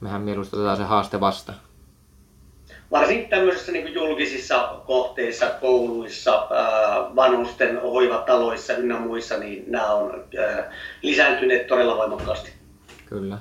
mehän 0.00 0.22
mieluusti 0.22 0.56
otetaan 0.56 0.76
se 0.76 0.82
haaste 0.82 1.20
vastaan 1.20 1.58
varsinkin 2.90 3.28
tämmöisissä 3.28 3.72
niin 3.72 3.94
julkisissa 3.94 4.74
kohteissa, 4.86 5.46
kouluissa, 5.60 6.48
vanhusten 7.16 7.82
hoivataloissa 7.82 8.72
ynnä 8.72 8.98
muissa, 8.98 9.38
niin 9.38 9.64
nämä 9.66 9.92
on 9.92 10.24
lisääntyneet 11.02 11.66
todella 11.66 11.96
voimakkaasti. 11.96 12.52
Kyllä. 13.06 13.38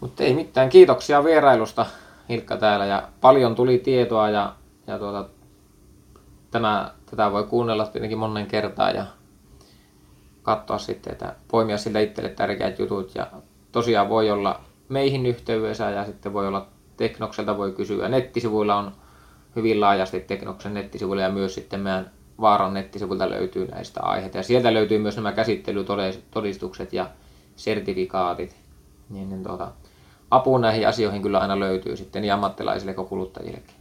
Mutta 0.00 0.24
ei 0.24 0.34
mitään. 0.34 0.68
Kiitoksia 0.68 1.24
vierailusta 1.24 1.86
Hilkka 2.28 2.56
täällä 2.56 2.86
ja 2.86 3.08
paljon 3.20 3.54
tuli 3.54 3.78
tietoa 3.78 4.30
ja, 4.30 4.54
ja 4.86 4.98
tuota, 4.98 5.28
tämä, 6.50 6.94
tätä 7.10 7.32
voi 7.32 7.44
kuunnella 7.44 7.86
tietenkin 7.86 8.18
monen 8.18 8.46
kertaa 8.46 8.90
ja 8.90 9.06
katsoa 10.42 10.78
sitten, 10.78 11.12
että 11.12 11.34
poimia 11.48 11.78
sille 11.78 12.02
itselle 12.02 12.30
tärkeät 12.30 12.78
jutut 12.78 13.14
ja 13.14 13.26
tosiaan 13.72 14.08
voi 14.08 14.30
olla 14.30 14.60
meihin 14.88 15.26
yhteydessä 15.26 15.90
ja 15.90 16.04
sitten 16.04 16.32
voi 16.32 16.48
olla 16.48 16.66
Teknokselta 16.96 17.58
voi 17.58 17.72
kysyä. 17.72 18.08
Nettisivuilla 18.08 18.76
on 18.76 18.92
hyvin 19.56 19.80
laajasti 19.80 20.20
Teknoksen 20.20 20.74
nettisivuilla 20.74 21.22
ja 21.22 21.30
myös 21.30 21.54
sitten 21.54 21.80
meidän 21.80 22.10
Vaaran 22.40 22.74
nettisivuilta 22.74 23.30
löytyy 23.30 23.66
näistä 23.66 24.02
aiheita. 24.02 24.36
Ja 24.36 24.42
sieltä 24.42 24.74
löytyy 24.74 24.98
myös 24.98 25.16
nämä 25.16 25.32
käsittelytodistukset 25.32 26.92
ja 26.92 27.10
sertifikaatit. 27.56 28.56
Niin, 29.10 29.28
niin 29.28 29.42
tuota, 29.42 29.72
apu 30.32 30.58
näihin 30.58 30.88
asioihin 30.88 31.22
kyllä 31.22 31.38
aina 31.38 31.60
löytyy 31.60 31.96
sitten 31.96 32.22
niin 32.22 32.32
ammattilaisille 32.32 32.94
kuin 32.94 33.08
kuluttajillekin. 33.08 33.74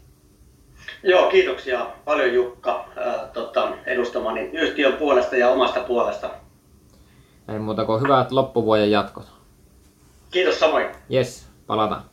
Joo, 1.04 1.30
kiitoksia 1.30 1.88
paljon 2.06 2.34
Jukka 2.34 2.86
äh, 2.98 3.32
tota, 3.34 3.72
edustamani 3.86 4.50
yhtiön 4.54 4.94
puolesta 4.94 5.36
ja 5.38 5.50
omasta 5.50 5.80
puolesta. 5.80 6.30
Ei 7.48 7.60
muuta 7.60 7.86
kuin 7.86 8.02
hyvät 8.02 8.32
loppuvuoden 8.32 8.92
jatkot. 8.92 9.26
Kiitos 10.32 10.60
samoin. 10.60 10.88
Yes, 11.14 11.48
palataan. 11.68 12.04